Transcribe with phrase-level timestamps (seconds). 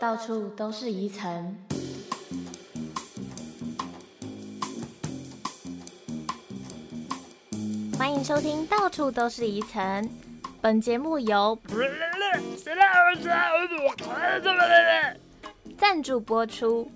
[0.00, 1.56] 到处都是遗尘。
[7.96, 10.04] 欢迎收听《到处都是遗尘》，
[10.60, 11.58] 本节目由
[15.78, 16.90] 赞助播出。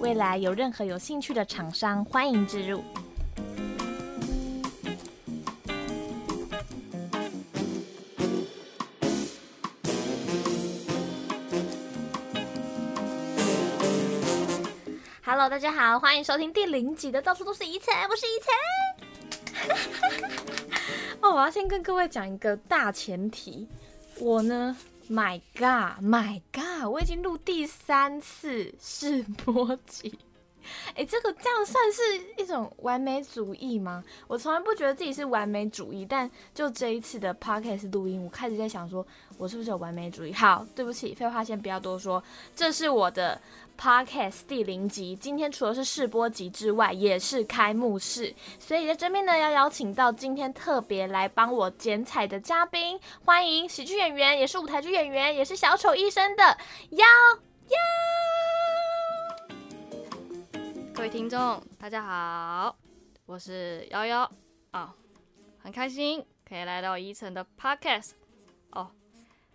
[0.00, 2.82] 未来有任何有兴趣的厂商，欢迎置入。
[15.56, 18.50] 大家好，欢迎收听第零集的《到处都是遗尘》，我是一切。
[21.22, 23.66] 哦，我要先跟各位讲一个大前提，
[24.18, 24.76] 我呢
[25.08, 30.18] ，My God，My God，我已经录第三次试播集。
[30.94, 32.02] 哎，这个这样算是
[32.36, 34.02] 一种完美主义吗？
[34.26, 39.06] 我从来不觉得自己是完美主义，但就这一次的 podcast 录音，我开始在想说，
[39.38, 40.32] 我是不是有完美主义？
[40.32, 42.22] 好，对不起，废话先不要多说，
[42.54, 43.40] 这是我的
[43.78, 45.16] podcast 第零集。
[45.16, 56.42] 今天除了是试播集之外，也是开幕式，所以在这边呢，要邀请到今天特别来帮我剪彩的嘉宾，欢迎喜剧演员，也是舞台剧演员，也是小丑医生的
[56.90, 57.06] 幺
[57.68, 58.55] 幺。
[60.96, 62.74] 各位听众，大家好，
[63.26, 64.32] 我是幺幺
[64.70, 64.94] 啊，
[65.58, 68.12] 很开心可以来到宜城的 podcast
[68.70, 68.90] 哦，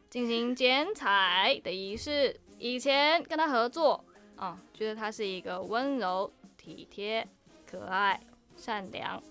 [0.07, 2.39] 进行剪彩的仪式。
[2.59, 7.27] 以前跟他合作啊，觉得他是一个温柔、体贴、
[7.65, 8.21] 可爱、
[8.55, 9.21] 善良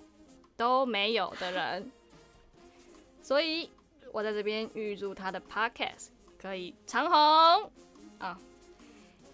[0.57, 1.93] 都没有的人，
[3.23, 3.71] 所以
[4.13, 7.71] 我在这边预祝他的 podcast 可以长红
[8.19, 8.37] 啊，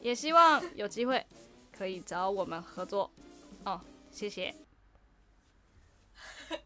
[0.00, 1.24] 也希望有机会。
[1.76, 3.10] 可以找我们合作
[3.64, 4.54] 哦，谢谢。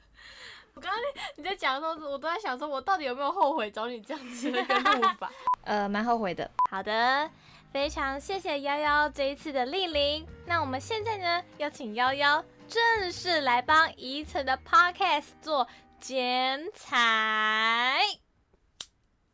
[0.75, 1.01] 我刚刚
[1.37, 5.31] 你在讲的时候，我都在想说，我到底有没有后悔找你这样子的一个录法？
[5.65, 6.49] 呃，蛮后悔的。
[6.71, 7.29] 好的，
[7.73, 10.27] 非常谢谢幺幺这一次的莅临。
[10.47, 15.67] 那我们现在呢，要请幺幺正式来帮宜城的 podcast 做
[15.99, 17.99] 剪彩。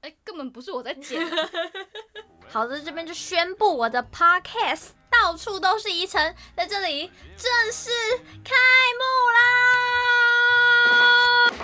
[0.01, 1.21] 哎，根本不是我在剪。
[2.49, 4.91] 好的，这边就宣布我的 podcast。
[5.11, 7.91] 到处都是遗尘，在这里正式
[8.45, 8.55] 开
[8.99, 9.03] 幕
[11.51, 11.57] 啦！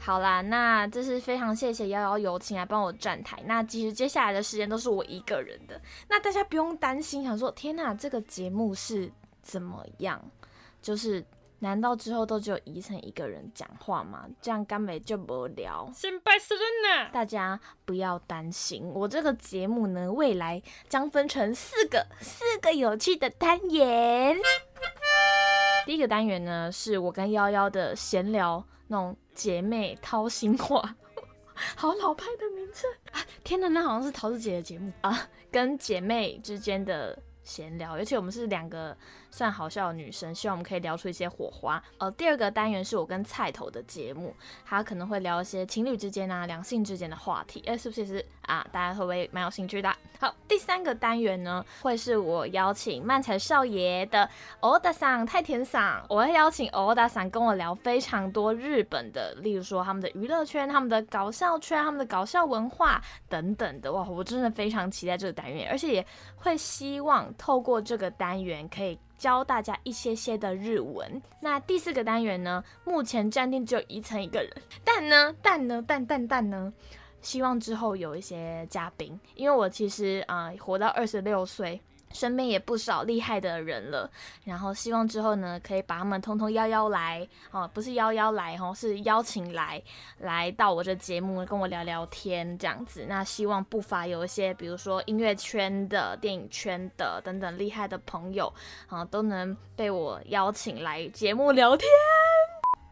[0.00, 3.42] 好啦，那这是非常谢谢幺幺友情来帮我站台。
[3.46, 9.12] 那其实接下来的时间都是我一个人的，那大家不用担心，想说天哪，这个节目是
[9.42, 10.22] 怎么样？
[10.80, 11.24] 就是。
[11.62, 14.26] 难道之后都只有宜城一个人讲话吗？
[14.40, 15.88] 这样根本就无聊。
[15.94, 17.08] 先拜死人呐！
[17.12, 24.36] 大家不要担心，我这个节目呢，未来将分成四个四个有趣的单元。
[25.86, 30.96] 第一个单元呢，是我跟幺幺的闲聊，那种姐妹掏心话，
[31.76, 33.22] 好老派的名称啊！
[33.44, 38.96] 天哪，那好像是桃子姐的节目啊，跟姐妹之间的闲聊，而且我们是两个。
[39.32, 41.82] 算好笑的女生，希望我们可以聊出一些火花。
[41.98, 44.32] 呃，第二个单元是我跟菜头的节目，
[44.64, 47.60] 他可能会聊一些情侣之间啊、两性之间的话题。
[47.66, 48.64] 哎，是不是也是啊？
[48.70, 49.90] 大家会不会蛮有兴趣的？
[50.20, 54.28] 好，第三个单元呢，会是我邀请漫才少爷的
[54.60, 63.90] 欧达桑太田桑，我会邀请欧达桑跟我聊非常多日本的，例如说他们的娱乐圈、他们的搞笑圈、他们的搞笑文化等等的。
[63.90, 66.06] 哇，我真的非常期待这个单元，而且也
[66.36, 68.98] 会希望透过这个单元可以。
[69.22, 71.22] 教大家一些些的日文。
[71.40, 72.64] 那第四个单元呢？
[72.84, 74.50] 目前暂定只有宜城一个人，
[74.82, 76.72] 但呢，但呢，但但但呢，
[77.20, 81.80] 希望之后有一些嘉宾，因为我其实啊，活到二十六岁。
[82.12, 84.10] 身边也不少厉害的人了，
[84.44, 89.82] 然后希望之后呢，可以把他们通通邀邀来哦，不是邀邀来哦，是邀请来，
[90.18, 93.06] 来到我这节目跟我聊聊天这样子。
[93.08, 98.52] 那希望不乏有一些，比如说音乐圈的、电影圈的等等厉害的朋友
[98.88, 101.88] 啊，都能被我邀请来节目聊天。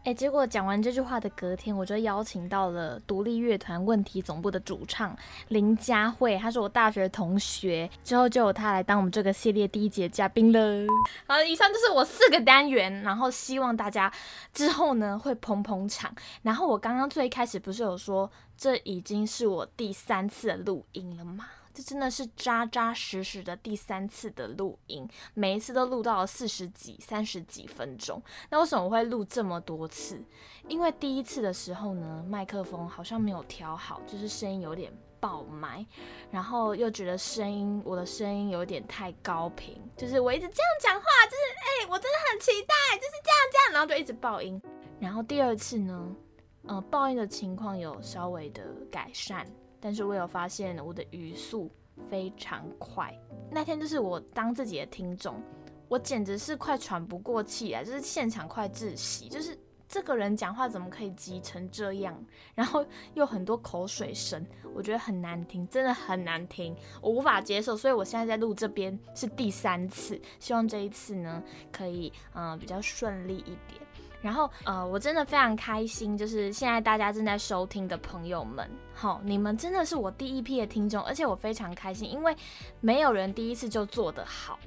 [0.03, 5.15] 哎，结果讲完这句话的隔天，我就邀请到了独立乐团问题总部的主唱
[5.49, 10.87] 林佳慧，她是我大学同学，之后就有她来当我们这个系列第一节嘉宾了。
[11.27, 14.11] 好，以上就是我四个单元，然后希望大家
[14.51, 16.11] 之后呢会捧捧场。
[16.41, 21.45] 然后我刚刚最开始不是有说，这已经是我第三次录音了吗？
[21.81, 28.21] 真的是扎扎实实的第三次的录音，每一次都录到了四十几、三十几分钟。
[28.49, 30.23] 那为什么我会录这么多次？
[30.67, 35.85] 因为第一次的时候呢，麦克风好像没有调好，就是声音有点爆麦，
[36.29, 44.61] 然后又觉得声音我的声音有点太高频，就是我一直这样讲话，就是哎，我真的很期待，就是这样这样，然后就一直爆音。
[44.99, 46.15] 然后第二次呢，
[46.67, 49.47] 呃，爆音的情况有稍微的改善。
[49.81, 51.69] 但是我有发现我的语速
[52.09, 53.13] 非常快。
[53.49, 55.41] 那天就是我当自己的听众，
[55.89, 59.57] 我简直是快喘不过气来，就是现场快窒息，就是
[59.89, 62.25] 这个人讲话怎么可以急成这样，
[62.55, 67.75] 然后又很多口水声，我觉得很难听，真的很难听，我无法接受。
[67.75, 71.43] 所以我现在在录这边是第三次，希望这一次呢
[71.73, 73.81] 可以嗯比较顺利一点。
[74.21, 82.35] 然后，呃，我真的非常开心，就是现在大家正在收听的朋友们，好，你们真的是我第一批的听众，而且我非常开心，因为
[82.79, 84.59] 没有人第一次就做得好，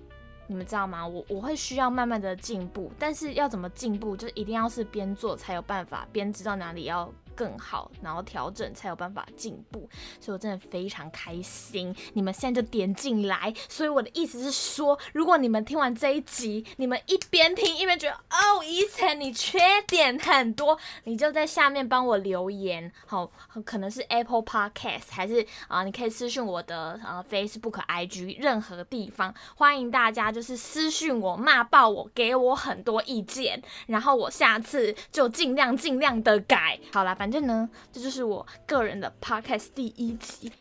[0.46, 1.06] 你们知道吗？
[1.06, 7.12] 我我会需要慢慢的进步，但是要怎么进步，就是一定要是边做才有办法，边知道哪里要。
[7.34, 9.88] 更好，然后调整才有办法进步，
[10.20, 11.94] 所以我真的非常开心。
[12.14, 23.30] 你们现在就点进来，所以我的意思是说，如果你们听完这一集，你们一边听一边觉得哦，依晨你缺点很多，你就在下面帮我留言，好，
[23.64, 36.78] 可能是 Apple Podcast 还是啊，你可以私信我的呃 Facebook、IG 任何地方，欢迎大家就是私信我骂爆我，给我很多意见，然后我下次就尽量尽量的改。
[36.92, 40.52] 好了，反正呢，这就是我个人的 podcast 第一集。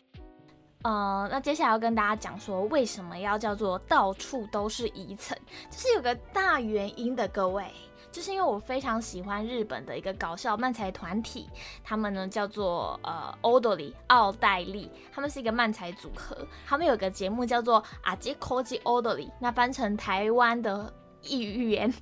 [0.80, 5.36] 呃，那接下来要跟大家讲说，为什么要叫做到处都是遗层，
[5.70, 7.70] 就是有个大原因的，各位，
[8.10, 11.50] 就是因为我非常喜欢日本的一个搞笑漫才团体，
[11.82, 16.34] 他们呢叫做呃奥黛丽奥黛丽，他们是一个漫才组合，
[16.66, 20.90] 他们有个节目叫做阿吉科吉奥黛丽，那翻成台湾的
[21.30, 21.92] 语言。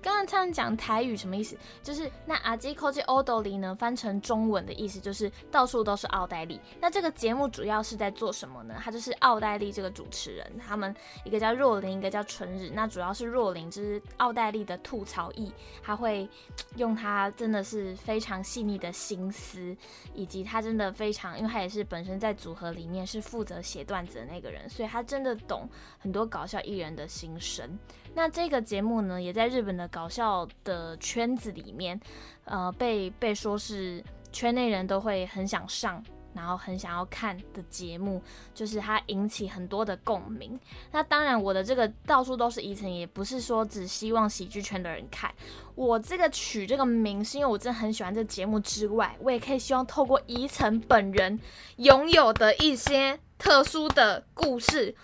[0.00, 1.58] 刚刚他们讲台语什么意思？
[1.82, 6.58] 就是那阿基科技奥黛丽呢，翻成中文的意思就是到处都是奥黛丽。
[6.80, 8.76] 那这个节目主要是在做什么呢？
[8.78, 12.70] 他就是奥黛丽这个主持人，他们一个叫若琳，一个叫纯日。
[12.72, 15.52] 那主要是若琳，就是奥黛丽的吐槽艺，
[15.82, 16.28] 他会
[16.76, 19.76] 用他真的是非常细腻的心思，
[20.14, 25.68] 以及他真的非常，因为他也是本身在组合里面是负责写段子的那个人，所以他真的懂
[25.98, 27.76] 很多搞笑艺人的心声。
[28.14, 32.00] 那这个节目呢，也在日本的搞笑的圈子里面，
[32.44, 34.02] 呃，被被说是
[34.32, 36.02] 圈内人都会很想上，
[36.34, 38.20] 然后很想要看的节目，
[38.54, 40.58] 就是它引起很多的共鸣。
[40.90, 45.32] 那当然，我的这个到处都是宜城，也不是说只希望喜剧圈的人看。
[45.76, 51.38] 我这个取这个名，是因为我真的很喜欢这节目之外，我也可以希望透过宜城本人
[51.76, 54.94] 拥有的一些特殊的故事。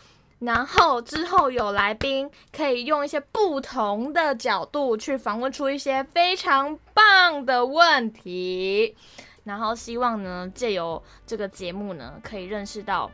[0.41, 8.95] 然后之后有来宾可以用一些不同的角度去访问出一些非常棒的问题，
[9.45, 13.11] 然后希望呢借由这个节目呢可以认识到。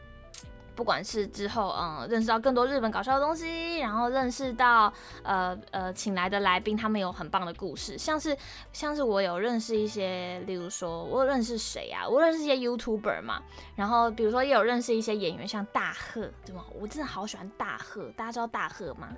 [0.81, 4.91] 不管是之后，嗯，认识到更多日本搞笑的东西，然后认识到，
[5.23, 8.35] 呃呃，请来的来宾他们有很棒的故事，像是
[8.73, 12.09] 像是我有认识一些，例如说我认识谁啊？
[12.09, 13.43] 我认识一些 YouTuber 嘛，
[13.77, 16.65] 然后比如说也有认识一些演员，像大贺，对吗？
[16.81, 19.11] 我真的好喜欢大贺，大家知道大贺吗？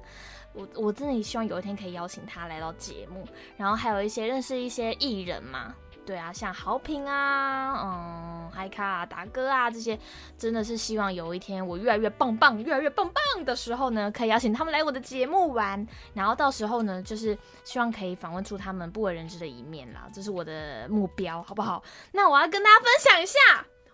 [0.53, 3.25] 我我真的希望有一天可以邀请他来到节目，
[3.57, 5.73] 然后还有一些认识一些艺人嘛。
[6.05, 9.99] 对啊，像好评啊，嗯，嗨卡啊，达哥啊，这些
[10.37, 21.83] 真的是希望有一天我越来越棒棒，越来越棒棒的时候呢，可以邀请他们来我的节目玩，然后到时候呢，就是希望可以访问出他们不为人知的一面啦，这是我的目标，好不好？
[22.11, 23.39] 那我要跟大家分享一下，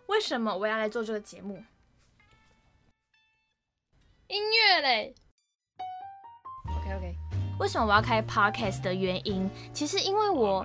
[0.07, 1.62] 为什么我要来做这个节目？
[4.29, 5.15] 音乐嘞
[6.75, 7.28] ，OK OK。
[7.59, 10.65] 为什么我要开 podcast 的原因，其实因为我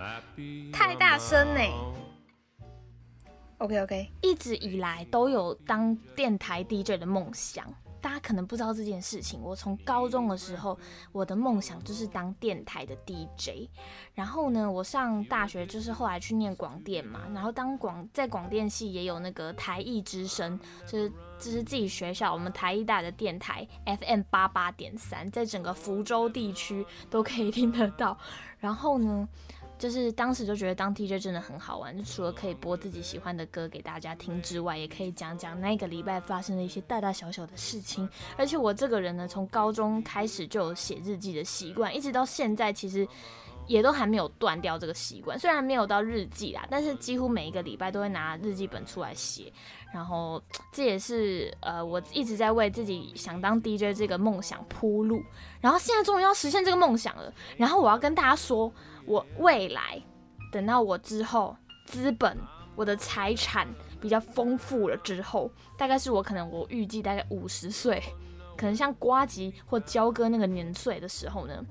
[0.72, 1.62] 太大声呢。
[3.58, 7.66] OK OK，一直以来都有当电台 DJ 的梦想。
[8.04, 10.78] 大家可能不知道这件事情，我从高中的时候，
[11.14, 13.70] 我的梦想就是当电台的 DJ。
[14.14, 28.18] 然后呢，我上大学就是后来去念广电嘛，然后当广在广电系也有那个台艺之声，就是这是自己学校我们台艺大的电台 FM 八八点三，在整个福州地区都可以听得到。
[28.60, 29.28] 然后呢？
[29.84, 38.08] 就是当时就觉得当 DJ 真的很好玩，就除了可以播自己喜欢的歌给大家听之外，也可以讲讲那个礼拜发生的一些大大小小的事情。
[38.38, 43.06] 而且我这个人呢，从高中开始就有写日记的习惯，一直到现在其实
[43.68, 45.38] 也都还没有断掉这个习惯。
[45.38, 49.52] 虽然没有到日记啦，但是几乎每一个礼拜都会拿日记本出来写。
[49.94, 50.42] 然后
[50.74, 55.22] 这也是呃我一直在为自己想当 DJ 这个梦想铺路。
[55.62, 57.34] 然后现在终于要实现这个梦想了。
[57.58, 58.72] 然后我要跟大家说。
[59.06, 60.02] 我未来
[60.50, 61.54] 等到我之后
[61.86, 62.38] 资本
[62.74, 63.68] 我的财产
[64.00, 68.02] 比较丰富了之后，大概是我可能我预计大概五十岁，
[68.56, 71.62] 可能像瓜吉或焦哥那个年岁的时候呢，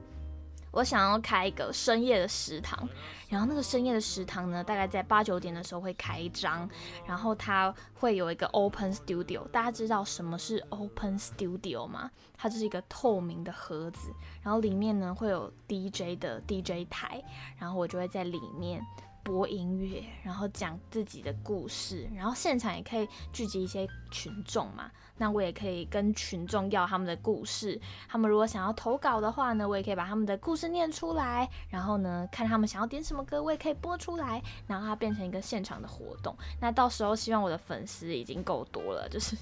[0.72, 2.88] 我想要开一个深夜的食堂，
[3.28, 6.68] 然后那个深夜的食堂呢，大概在八九点的时候会开张，
[7.06, 9.46] 然后它会有一个 open studio。
[9.48, 12.10] 大家知道什么是 open studio 吗？
[12.36, 14.10] 它就是一个透明的盒子，
[14.42, 17.22] 然后里面呢会有 DJ 的 DJ 台，
[17.58, 18.84] 然后我就会在里面。
[19.22, 24.90] 播音乐，然后讲自己的故事，然后现场也可以聚集一些群众嘛。
[25.18, 36.36] 那我也可以跟群众要他们的故事，他们如果想要投稿的话呢，我也可以把他们的故事念出来，然后呢，看他们想要点什么歌，我也可以播出来，然后它变成一个现场的活动。
[36.60, 39.36] 那到时候希望我的粉丝已经够多了，就是。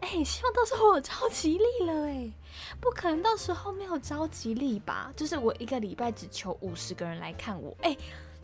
[0.00, 2.30] 哎，希望到时候我超吉利了哎，
[2.80, 5.12] 不可能到时候没有超吉利吧？
[5.16, 7.96] 就是我一个礼拜只求五十个人来看我，哎，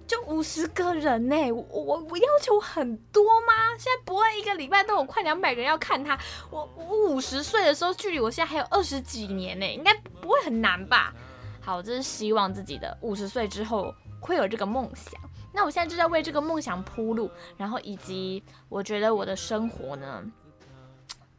[0.07, 3.77] 就五十个人呢，我我我要求很多吗？
[3.79, 6.19] 现在不会一个礼拜都有快两百人要看他，
[6.51, 11.15] 我我五十岁的时候距离我现在还有二十几年呢，应该不会很难吧？
[11.61, 15.21] 好，这是希望自己的五十岁之后会有这个梦想。
[15.53, 20.25] 那我现在就在为这个梦想铺路，然后以及我觉得我的生活呢。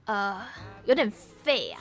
[0.06, 0.46] 呃，
[0.86, 1.80] 有点废啊，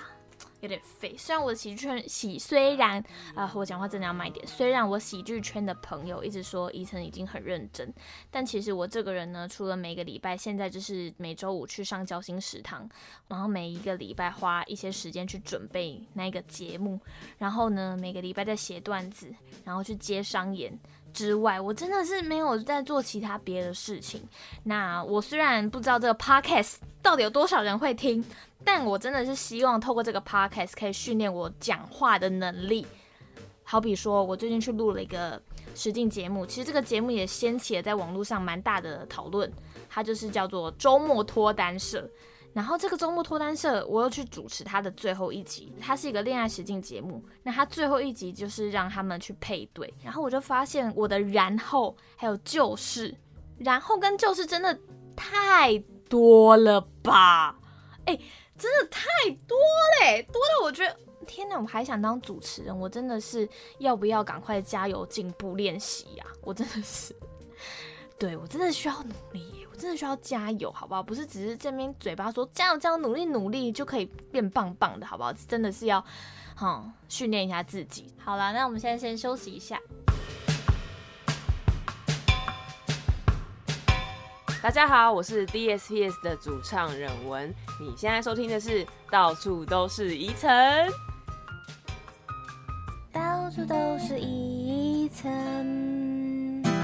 [0.61, 1.17] 有点废。
[1.17, 3.03] 虽然我的喜剧圈喜，虽然
[3.35, 4.47] 啊，我讲话真的要慢一点。
[4.47, 7.93] 虽然我喜剧圈的朋友一直说伊晨已经很认真，
[8.31, 12.89] 但其实我这个人呢，除了每个礼拜现在就是每周五去上交心食堂，
[13.27, 17.01] 然后每一个礼拜花一些时间去准备那个节目，
[17.39, 19.35] 然后呢，每个礼拜在写段子，
[19.65, 20.79] 然后去接商演。
[21.13, 24.23] 之外，我真的是没有在做其他别的事情。
[24.65, 28.25] 那我虽然不知道这个 podcast 到底有多少人会听，
[28.65, 32.87] 但我真的是希望透过这个 podcast 可以训练我讲话的能力。
[33.63, 35.41] 好比说，我最近去录了一个
[35.75, 39.51] 实境节目，其实这个节目也掀起了在网络上蛮大的讨论。
[39.89, 42.09] 它就是叫做周末脱单社。
[42.53, 47.25] 然后这个周末脱单社，我又去主持他的最后一集，它是一个恋爱实境节目。
[47.43, 53.15] 那他最后一集就是让他们去配对，然后我就发现我的然后还有就是，
[53.59, 54.77] 然后跟就是真的
[55.15, 55.79] 太
[56.09, 57.57] 多了吧？
[58.07, 58.19] 哎，
[58.59, 59.07] 真的太
[59.47, 59.57] 多
[60.01, 66.27] 嘞，多到我觉得天哪，我还想当主持人，我真的是要不要赶快加油进步练习呀？
[66.43, 67.15] 我真的是，
[68.19, 69.60] 对我真的需要努力。
[69.81, 71.03] 真的需要加油，好不好？
[71.03, 75.33] 不是只是这边嘴巴说加油加油，努力努力就可以变棒棒的，好不好？
[75.33, 76.05] 真的是要，
[76.55, 78.13] 哈，训练一下自己。
[78.23, 79.81] 好了，那我们现在先休息一下。
[84.63, 87.49] 大家好，我是 DSPS 的主唱忍文，
[87.81, 90.93] 你现在收听的是到处都是宜晨，
[93.11, 96.00] 到处都是宜晨。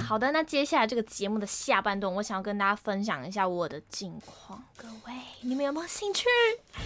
[0.07, 4.63] 好的，那接下来这个节目的下半段，我想要跟大家分享一下我的近况。
[4.77, 6.29] 各位，你们有没有兴趣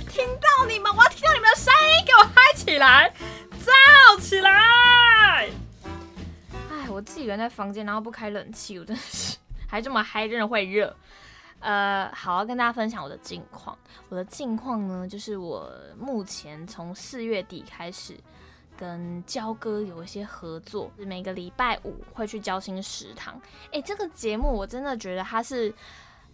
[0.08, 0.90] 听到你们？
[0.90, 3.12] 我要听到你们的声音，给我嗨起来，
[3.62, 5.50] 燥起来！
[6.70, 9.36] 哎，我自己人在房间，然后不开冷气，我真的是
[9.68, 10.96] 还这么嗨，真的会热。
[11.58, 13.76] 呃，好，要跟大家分享我的近况。
[14.08, 18.18] 我的近况呢，就是我目前从四月底开始。
[18.80, 23.38] 跟焦哥有一些合作，每个礼拜五会去交心食堂。
[23.70, 25.70] 哎，这个节目我真的觉得它是，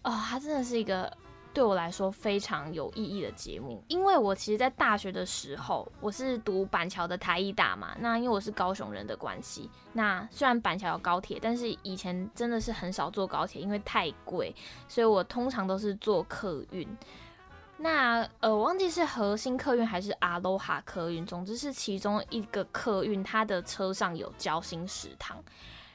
[0.04, 1.12] 哦，它真的是一个
[1.52, 3.82] 对我来说非常有意义的节目。
[3.88, 7.96] 因为我其实，在大学的时候，我是读板桥的台艺大嘛。
[7.98, 14.54] 那因为我是高雄人的关系，那虽然板桥有高铁，但是以前真的是很少坐高铁，因为太贵，
[14.86, 16.88] 所以我通常都是坐客运。
[17.78, 25.36] 那呃，我忘记是核心客运还是阿罗哈客运，总之是其中一个客运，它的车上有交心食堂。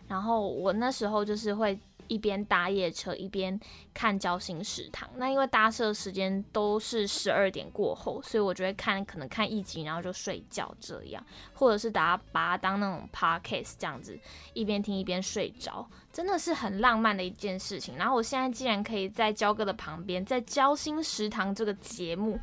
[0.07, 3.59] 然后我那时候就是会一边搭夜车一边
[3.93, 5.09] 看交心食堂。
[5.17, 14.19] 那因为搭车时间都是十二点过后，所以我就会看，可能看一集然后就睡觉这样，或者是把它把它当那种 podcast 这样子，
[14.53, 15.87] 一边听一边睡着。
[16.11, 17.95] 真的是很浪漫的一件事情。
[17.95, 22.37] 然后我现在既然可以在焦哥的旁边，在交心食堂这个节目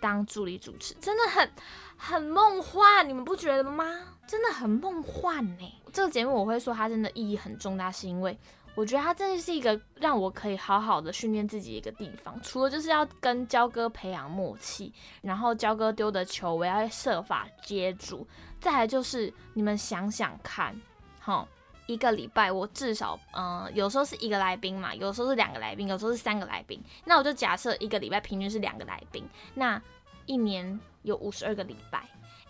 [0.00, 1.50] 当助理主持，真的很
[1.96, 3.84] 很梦幻，你们不觉得吗？
[4.26, 5.72] 真的很梦幻呢。
[5.92, 8.36] 这个节目我会说它真的意义很重大，是因为
[8.76, 12.40] 我觉得它真的是一个让我可以好好的训练自己一个地方。
[12.42, 14.92] 除了就是要跟焦哥培养默契，
[15.22, 18.24] 然后焦哥丢的球我要设法接住，
[18.60, 20.80] 再来就是你们想想看，
[21.18, 21.48] 好。
[21.88, 26.82] 一个礼拜，我至少，嗯，有时候是一个来宾嘛，有时候是两个来宾，有时候是三个来宾。
[27.04, 29.80] 那我就假设一个礼拜平均是两个来宾，那
[30.24, 32.04] 一年有五十二个礼拜，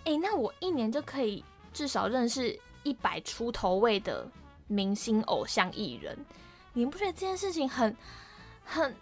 [0.04, 4.26] 诶，那我一年就可以至少认识一百出头位的
[4.66, 6.16] 明星偶像艺人。
[6.72, 7.96] 你们不觉得这件事情很
[8.64, 8.94] 很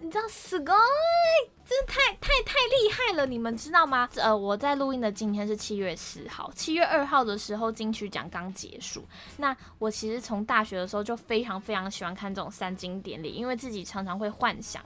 [0.00, 0.72] 你知道 Sky，
[1.66, 4.08] 真的太太太厉害了，你们知道吗？
[4.14, 9.04] 呃，我在录音的今天是七月四号，七月二号的时候金曲奖刚结束。
[9.36, 14.84] 那我其实从大学的时候就非常非常喜欢看这种三金典礼，因为自己常常会幻想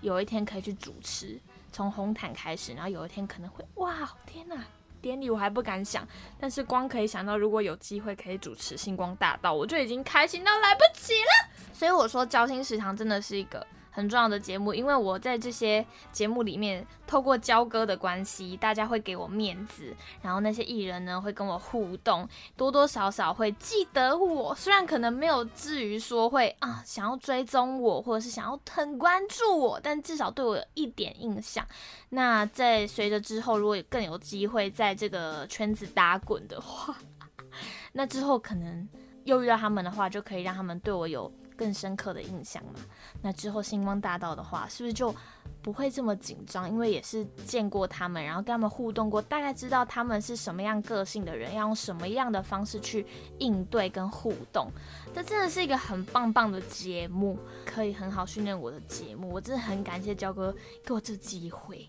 [0.00, 1.40] 有一天可以去主持，
[1.72, 4.64] 从红毯开始，然后有一天可能会哇，天哪！
[5.04, 6.08] 典礼我还不敢想，
[6.40, 11.50] 但是光可以想到如果有机会可以主持星光大道，我就已经开心到来不及了。
[11.74, 13.66] 所以我说，交心食堂真的是一个。
[13.94, 24.52] 很重要的节目，因为我在这些节目里面，透过交歌的关系，大家会给我面子，然后那些艺人呢会跟我互动，多多少少会记得我。
[24.56, 31.64] 虽然可能没有至于说会啊想要追踪我，或者是想要很关注我，但至少对我有一点印象。
[32.08, 36.96] 那在随着之后，如果更有机会在这个圈子打滚的话，
[37.94, 38.88] 那之后可能
[39.22, 41.32] 又遇到他们的话，就可以让他们对我有。
[41.56, 42.80] 更深刻的印象嘛？
[43.22, 45.14] 那之后星光大道的话，是不是就
[45.62, 46.68] 不会这么紧张？
[46.68, 53.06] 因为也是见过他们，然后跟他们互动过，大概知道他们是什么样个性的人，要用什么样的方式去
[53.38, 54.70] 应对跟互动。
[55.14, 59.30] 这真的是一个很棒棒的节目，可以很好训练我的节目。
[59.32, 61.88] 我真的很感谢焦哥给我这机会。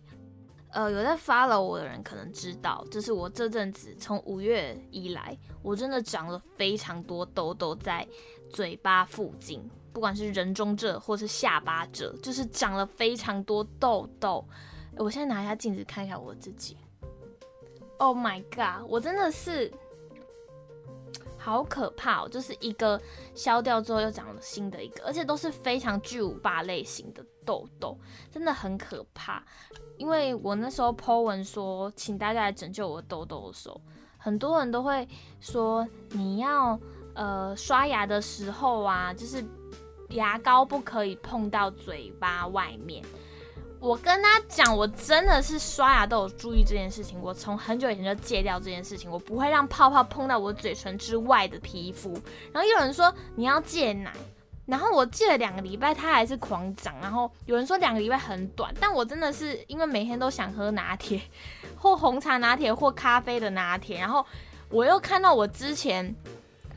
[0.76, 8.08] 呃，有在 follow 我的人可能知道，就是我这阵子从五月以来，我真的长了非常多痘痘在。
[8.48, 14.46] 嘴巴附近，不管是人中这或是下巴这，就是长了非常多痘痘。
[14.98, 16.78] 我现在拿一下镜子看一下我自己。
[17.98, 18.88] Oh my god！
[18.88, 19.70] 我真的是
[21.38, 22.30] 好可怕哦！
[22.30, 23.02] 就是一个
[23.34, 27.98] 消掉之后又长了新的一个，而且都是非常巨无霸类型的痘痘，
[28.32, 29.44] 真的很可怕。
[29.98, 33.80] 因为我那时候 po 文说，请大家来拯救我痘痘的时候，
[34.18, 35.08] 很多人都会
[35.40, 36.80] 说你要。
[37.18, 39.42] 呃，刷牙的时候啊，就是
[40.10, 43.02] 牙膏不可以碰到嘴巴外面。
[43.80, 47.18] 我跟他讲，我真的是刷牙都有注意这件事情。
[47.22, 52.12] 我从很久以前就戒掉这件事情，我不会让泡泡碰到我嘴唇之外的皮肤。
[52.52, 54.14] 然后又有人说你要戒奶，
[54.66, 56.96] 然后我戒了两个礼拜，它还是狂长。
[57.02, 61.22] 然后有人说两个礼拜很短，但我真的是因为每天都想喝拿铁，
[61.78, 64.00] 或红茶拿铁，或咖啡的拿铁。
[64.00, 64.26] 然后
[64.70, 66.16] 我又看到我之前。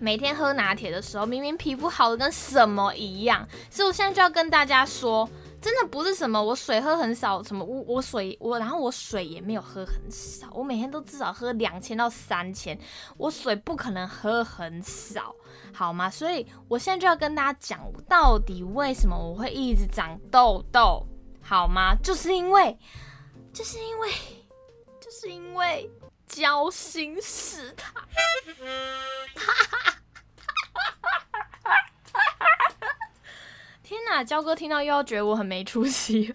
[0.00, 5.28] 每天喝拿铁的时候，明明皮肤好的跟什么一样，所以我现在就要跟大家说，
[5.60, 12.78] 真的不是什么我水喝很少，什么我我水我，然后我水也没有喝很少，我每天都至少喝两千到三千，
[13.16, 15.34] 我水不可能喝很少，
[15.78, 16.10] 好吗？
[16.10, 21.06] 所以我现在就要跟大家讲，到底为什么我会一直长痘痘，
[21.40, 21.94] 好吗？
[22.02, 22.76] 就是因为，
[23.52, 24.10] 就是因为，
[25.00, 25.90] 就是因为。
[26.28, 28.06] 交心食堂，
[33.82, 34.22] 天哪！
[34.22, 36.34] 焦哥听到又要觉得我很没出息。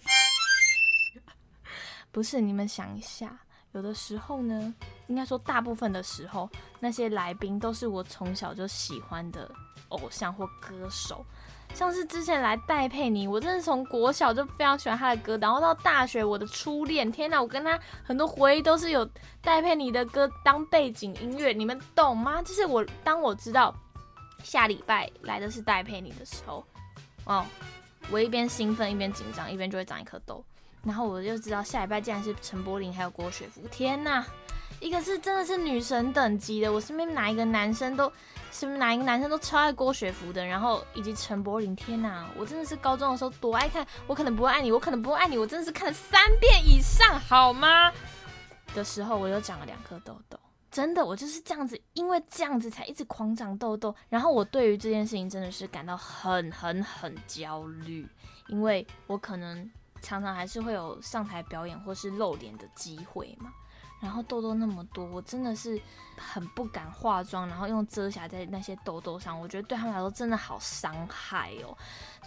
[2.12, 3.43] 不是，你们想一下，
[3.74, 4.74] 有的时候呢，
[5.08, 9.50] 应该说大部分的时候，那些来宾都是我从小就喜欢的
[9.90, 11.26] 偶像或歌手。
[11.74, 19.04] 像是之前来戴佩妮，我真的从国小就非常喜欢她的歌，然后到大学我的初恋，天哪，我跟她很多回忆都是有
[19.42, 22.44] 戴佩妮的歌当背景音乐，你们懂吗？
[22.44, 23.76] 就是我当我知道
[24.44, 26.64] 下礼拜来的是戴佩妮的时候，
[27.26, 27.44] 哦，
[28.12, 30.46] 我一边兴奋一边紧张，一边就会长一颗痘，
[30.84, 34.26] 然后我就知道下礼拜竟然是陈柏霖还有郭雪芙，天哪，
[34.80, 38.12] 一个是真的是女神等级的，我身边哪一个男生都。
[38.56, 40.46] 是不是哪一个男生都超爱郭雪芙的？
[40.46, 42.30] 然后以及陈柏霖，天哪！
[42.38, 47.92] 我真的是高中的时候多爱看，我可能不会爱你，我可能不会爱你，我真的是看了三遍以上，好吗？
[48.76, 50.38] 的时候我又长了两颗痘痘，
[50.70, 53.96] 真的，我就是这样子，因为这样子才一直狂长痘痘。
[54.08, 58.08] 然后我对于这件事情真的是感到很很很焦虑，
[58.50, 59.68] 因为我可能
[60.04, 63.52] 常常还是会有上台表演或是露脸的机会嘛。
[64.00, 65.80] 然后痘痘那么多，我真的是
[66.18, 71.74] 很不敢化妆，然后用遮瑕在那些痘痘上，我觉得对他们来说真的好伤害哦。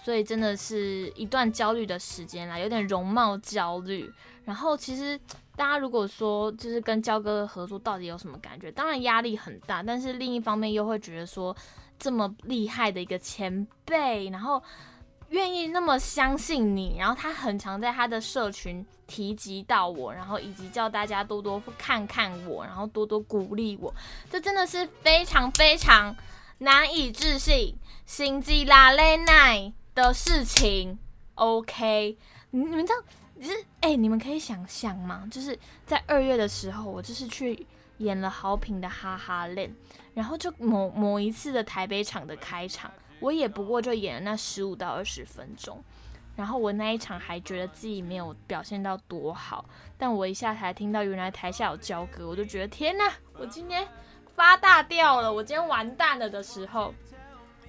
[0.03, 4.11] 所以真的是一段焦虑的时间啦，有点容貌焦虑。
[4.47, 5.21] 然后其实
[5.55, 8.73] 大家如果说就是跟焦哥合作，到底有什么感觉？
[8.73, 11.55] 当然压力很大，但是另一方面又会觉得说
[11.99, 14.63] 这么厉害的一个前辈，然后。
[15.31, 23.93] 愿意那么相信你，然后他很常在他的社群提及到我，然后以及叫大家多多看看我，然后多多鼓励我，
[24.31, 26.17] 这真的是非常非常
[26.59, 30.99] 难以置信、心机拉勒奈的事情。
[31.35, 32.17] OK，
[32.51, 33.03] 你们知道，
[33.41, 35.29] 就是哎，你们可以想象吗？
[35.31, 37.67] 就是在二月的时候，我就是去
[37.99, 39.75] 演了好评的哈哈恋，
[40.15, 42.91] 然后就某某一次的台北场的开场。
[43.21, 45.83] 我也不过就演了那十五到二十分钟，
[46.37, 49.65] 然后我那一场还觉得自己没有表现到多好，
[49.97, 53.87] 但我一下台听到原来台下有交歌，我就觉得天哪，我今天
[54.35, 56.93] 发大掉了，我今天完蛋了的时候，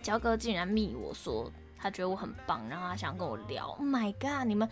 [0.02, 3.68] 交哥竟然密我说他觉得我很棒，然后他想跟我聊。
[3.68, 4.70] Oh my god，你们。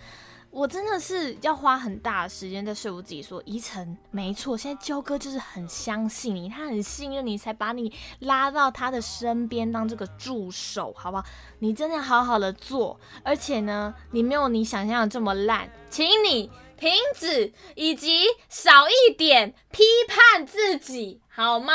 [0.55, 11.25] 我真的是要花很大的时间在说服自己，说宜晨没错，现在焦哥就是很相信你，他很信任你，才把你拉到他的身边当这个助手，好不好？
[11.59, 21.73] 你真的好好的做，而且呢，你没有你想象的这么烂，请你停止以及少一点批判自己，好吗？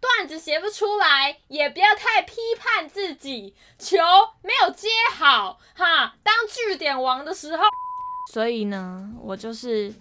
[0.00, 3.98] 段子写不出来，也不要太批判自己，球
[4.42, 7.62] 没有接好，哈，当据点王的时候。
[8.28, 9.92] 所以呢，我就是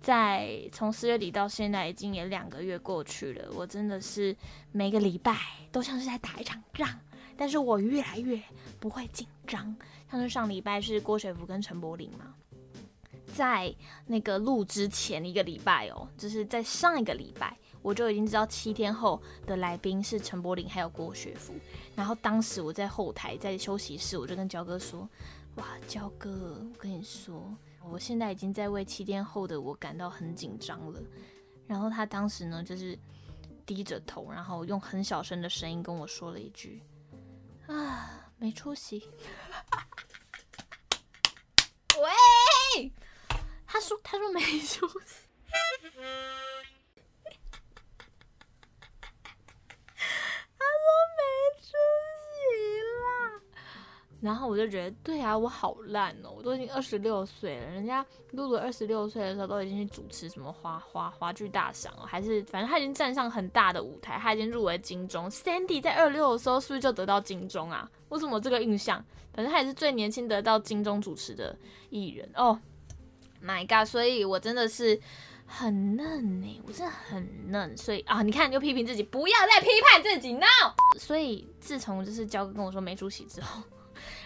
[0.00, 3.50] 在从四月底到现在，已经也两个月过去了。
[3.54, 4.34] 我真的是
[4.72, 5.36] 每个礼拜
[5.70, 6.88] 都像是在打一场仗，
[7.36, 8.40] 但是我越来越
[8.80, 9.76] 不会紧张。
[10.10, 12.34] 像是上礼拜是郭雪芙跟陈柏霖嘛，
[13.34, 13.74] 在
[14.06, 21.52] 那个录之前一个礼拜哦，就是在上一个礼拜，我就已经知道七天后的来宾是陈柏霖还有郭雪芙。
[21.96, 25.08] 然后当时我在后台在休息室，我就跟焦哥说
[25.56, 30.98] ：“哇，焦哥，我跟你说。”我现在已经在为七天后的我感到很紧张了。
[31.66, 32.98] 然后他当时呢，就是
[33.66, 36.82] 低着头，然后用很小声的声音跟我说了一句
[37.68, 39.06] ：“啊，没出息。”
[42.00, 42.90] 喂，
[43.66, 45.28] 他说他说没出息。
[50.56, 50.64] 啊，
[51.18, 51.76] 没出
[54.24, 56.32] 然后我就觉得，对啊，我好烂哦！
[56.34, 65.28] 我都已经二十六岁了，人家露露二十六岁的时候都已经去主持什么华华华剧大赏了，还是反正他已经站上很大的舞台，他已经入围金钟。
[65.28, 67.86] Sandy 在二六的时候是不是就得到金钟啊？
[68.08, 69.04] 为什么这个印象？
[69.34, 71.54] 反正他也是最年轻得到金钟主持的
[71.90, 72.58] 艺人哦。
[73.44, 73.86] My God！
[73.86, 74.98] 所以我真的是
[75.44, 77.76] 很嫩呢，我真的很嫩。
[77.76, 80.46] 所以啊，你看又批评自己，不要再批判自己，no！
[80.98, 83.62] 所以自从就是焦哥跟我说没出息之后。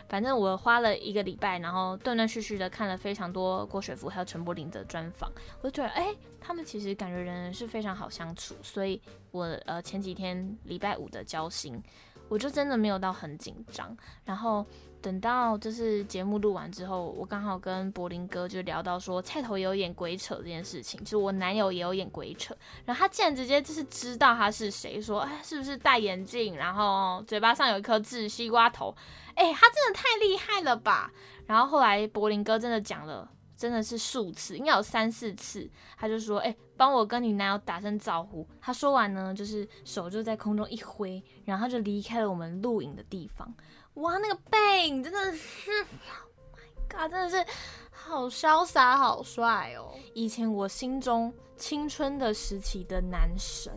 [0.08, 11.82] 反正我花了一个礼拜，然后断断续续的看了非常多郭雪芙还有陈柏霖的专访，我就觉得，哎，他们其实感觉人是非常好相处，所以我呃前几天礼拜五的交心，
[12.28, 14.66] 我就真的没有到很紧张，然后。
[15.00, 28.94] 等到就是节目录完之后，我刚好跟柏林哥就聊到说，菜头有演鬼扯这件事情，就是我男友也有演鬼扯，然后他竟然直接就是知道他是谁，说哎是不是戴眼镜，然后嘴巴上有一颗痣，西瓜头，
[29.34, 31.10] 哎他真的太厉害了吧！
[31.46, 38.46] 然后后来柏林哥真的讲了，真的是数次，应该有三四次，他就说哎帮我跟你男友打声招呼。
[38.60, 43.52] 他说完呢，就是手就在空中一挥，然后就离开了我们录影的地方。
[43.94, 47.44] 哇，那个背影真的是，Oh my god，真的是
[47.90, 49.92] 好潇洒、好帅哦！
[50.14, 53.76] 以前我心中青春的时期的男神，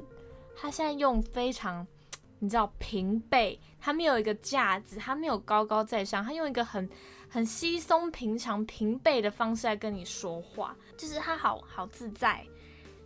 [0.56, 1.88] 他现在用非常，
[2.38, 6.88] 你知道平背，他没有一个架子，他没有高高在上，他用一个很
[7.34, 12.46] 很稀松平常平辈的方式来跟你说话，就是他好好自在。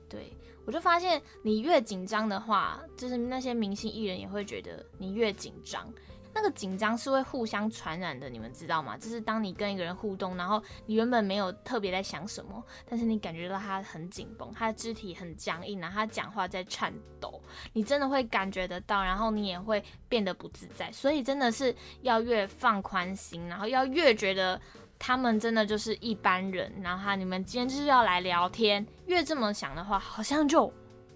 [0.09, 0.33] 对
[0.65, 5.87] 我就发现，你越紧张的话，就是那些明星艺人也会觉得你越紧张。
[6.35, 8.97] 那个紧张是会互相传染的，你们知道吗？
[8.97, 20.91] 就是当你跟一个人互动，然后你原本没有特别在想什么，但是你感觉到他很紧绷，他的肢体很僵硬，然后他讲话在颤抖，你真的会感觉得到，然后你也会变得不自在。
[20.91, 24.59] 所以真的是要越放宽心，然后要越觉得
[24.99, 30.69] 他们真的就是一般人，然后你们今天就是要来聊天，越这么想的话，好像就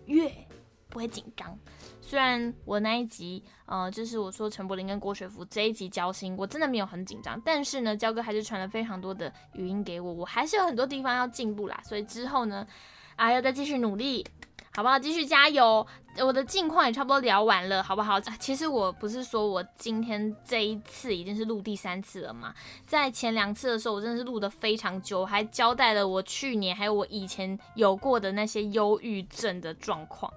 [0.05, 0.32] 越
[0.89, 1.58] 不会紧张。
[2.02, 12.65] 虽然我那一集，呃，就是我说陈柏霖跟郭雪芙这一集交心，我真的没有很紧张，但是呢，焦哥还是传了非常多的语音给我，我还是有很多地方要进步啦，所以之后呢，
[13.15, 14.25] 啊，要再继续努力，
[14.75, 14.97] 好不好？
[14.97, 15.86] 继续加油！
[16.17, 18.19] 我的近况也差不多聊完了，好不好？
[18.19, 22.54] 其实我不是说我今天这一次已经是录第三次了嘛，
[22.88, 30.34] 在前两次的时候，我真的是录的非常久，还交代了我去年还有我以前有过的那些忧郁症的状况。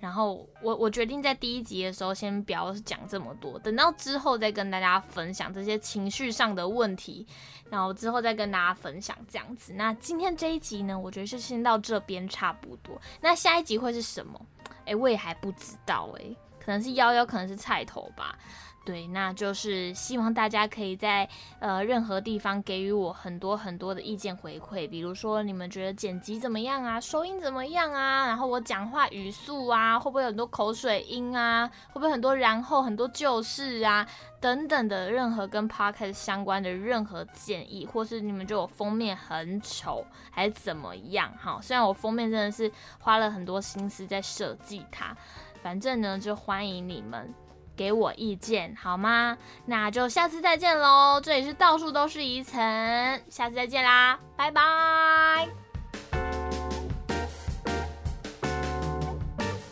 [0.00, 7.26] 然后我我决定在第一集的时候先不要讲这么多，等到之后再跟大家分享这些情绪上的问题，
[7.68, 9.72] 然后之后再跟大家分享这样子。
[9.72, 13.00] 那今天这一集呢，我觉得是先到这边差不多。
[13.20, 14.40] 那下一集会是什么？
[14.86, 16.24] 哎，我也还不知道哎，
[16.64, 18.38] 可能是幺幺，可能是菜头吧。
[18.88, 34.08] 对，那就是希望大家可以在呃任何地方给予我很多很多的意见回馈，比如说你们觉得剪辑怎么样啊，收音怎么样啊，然后我讲话语速啊，会不会有很多口水音啊，会不会很多然后很多就是啊
[34.40, 41.30] 等等的任何跟 podcast 相关的任何建议，或是你们觉得我封面很丑还是怎么样？
[41.38, 45.14] 哈，虽然我封面真的是花了很多心思在设计它，
[45.62, 47.34] 反正呢就欢迎你们。
[47.78, 49.38] 给我意见好吗？
[49.64, 51.20] 那就下次再见喽！
[51.22, 54.60] 这里是到处都是遗尘，下次再见啦，拜拜。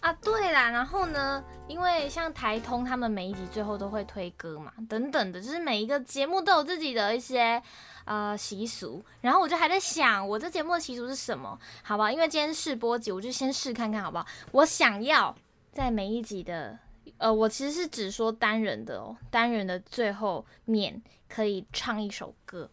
[0.01, 7.61] 啊，对啦，然后呢，因为像台通他们每一集最后都会推歌嘛，等等的，就是每一个节目都有自己的一些
[8.05, 9.05] 呃习俗。
[9.21, 11.59] 然后我就还在想，我这节目的习俗是什么？
[11.83, 14.25] 好吧，因为今天试播集，我就先试看看好不好？
[14.53, 15.35] 我想要
[15.73, 16.79] 在每一集的。
[17.19, 22.71] 呃，我其实是只说单人的哦，单人的最后面可以唱一首歌。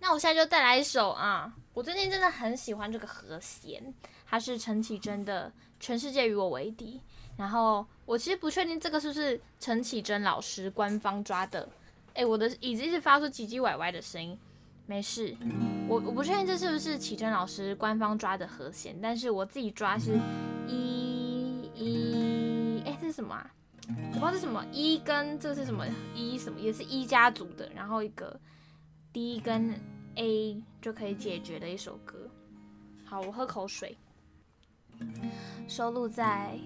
[0.00, 3.94] 那我现在就带来一首啊，我最近真的很喜欢这个和弦，
[4.26, 5.48] 它是陈绮贞的
[5.80, 6.98] 《全世界与我为敌》。
[7.36, 11.68] 然后我其实不确定这个是不是陈绮贞老师官方抓的。
[12.14, 14.38] 哎，我的椅子一直发出唧唧歪歪的声音，
[14.86, 15.36] 没事，
[15.88, 20.16] 我我不确定这是不是绮贞老师官方抓的和弦，但是我自己抓是
[20.68, 23.50] 一一，哎，这是什么啊？
[23.88, 28.40] 我不知道是什么一跟这是什么一什么也是一家族的，然后一个
[29.12, 29.78] D 跟
[30.14, 32.30] A 就可以解决的一首歌。
[33.04, 33.96] 好，我喝口水。
[35.66, 36.56] 收录在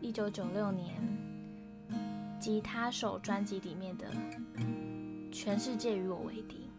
[0.00, 0.96] 一九九六年
[2.38, 4.06] 《吉他手》专辑里面的
[5.32, 6.70] 《全世界与我为敌》。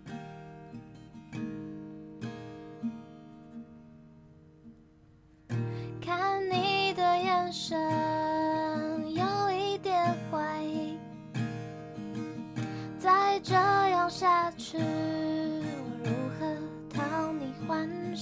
[6.02, 7.88] 看你的眼神。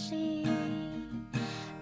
[0.08, 0.48] 欢喜？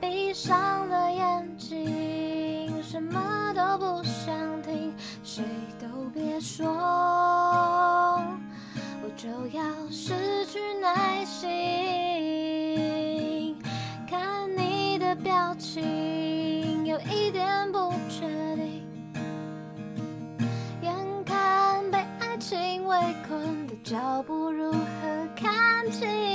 [0.01, 4.91] 闭上了眼睛，什么都不想听，
[5.23, 5.43] 谁
[5.79, 6.65] 都别说，
[9.03, 11.45] 我就要失去耐心。
[14.09, 18.83] 看你的表情，有一点不确定。
[20.81, 24.77] 眼看被爱情围困的脚步如何
[25.35, 26.34] 看清？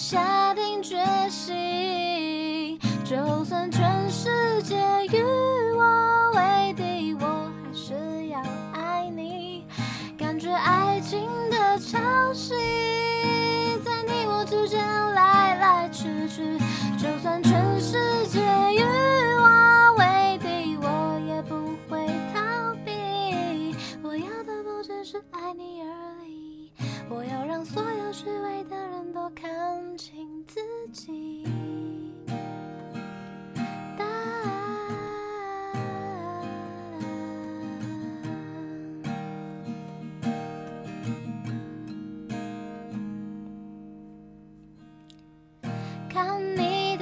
[0.00, 0.49] 下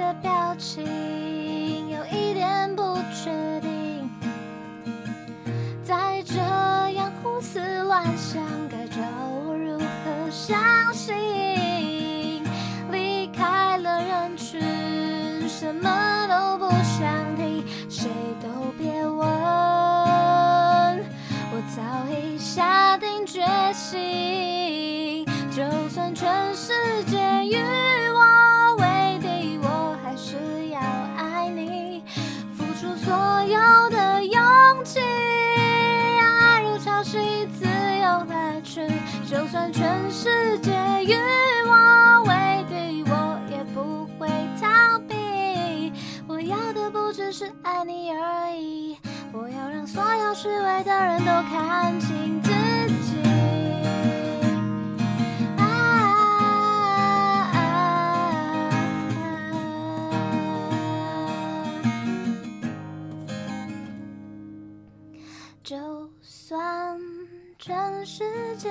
[0.08, 4.08] 的表情有一点不确定，
[5.84, 6.36] 再这
[6.92, 9.84] 样胡思乱想，该叫我如何
[10.30, 10.58] 相
[10.94, 12.42] 信？
[12.90, 18.08] 离开了人群，什么都不想听，谁
[18.40, 19.18] 都别问。
[21.52, 23.44] 我早已下定决
[23.74, 23.98] 心，
[47.38, 48.98] 是爱你而已，
[49.32, 52.50] 我要让所有虚伪的人都看清自
[53.04, 53.22] 己。
[65.62, 66.98] 就算
[67.56, 68.24] 全世
[68.56, 68.68] 界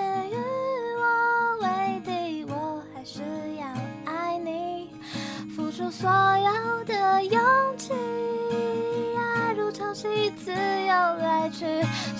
[11.57, 11.65] 去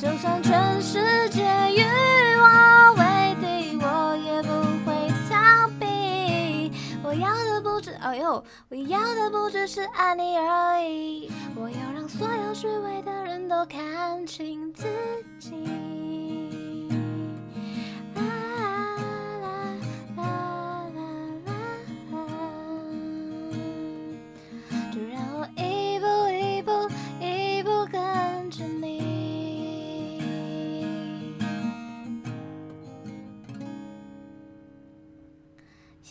[0.01, 1.83] 就算全世界与
[2.39, 4.49] 我为敌我也不
[4.83, 6.71] 会逃避。
[7.03, 11.29] 我要的不只哦呦我要的不只是爱你而已。
[11.55, 14.87] 我要让所有虚伪的人都看清自
[15.37, 15.76] 己。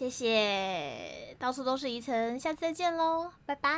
[0.09, 2.39] 谢谢，到处都是遗存。
[2.39, 3.77] 下次再见喽，拜拜。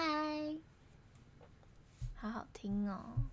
[2.17, 3.28] 好好听哦。